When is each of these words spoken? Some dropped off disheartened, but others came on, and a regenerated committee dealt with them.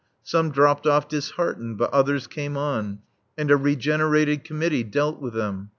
Some 0.23 0.49
dropped 0.49 0.87
off 0.87 1.07
disheartened, 1.07 1.77
but 1.77 1.93
others 1.93 2.25
came 2.25 2.57
on, 2.57 3.03
and 3.37 3.51
a 3.51 3.55
regenerated 3.55 4.43
committee 4.43 4.81
dealt 4.83 5.21
with 5.21 5.35
them. 5.35 5.69